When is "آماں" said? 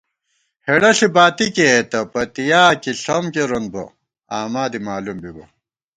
4.37-4.67